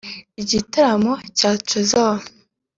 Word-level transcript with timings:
Igitaramo 0.41 1.13
cya 1.37 1.51
Trezzor 1.67 2.17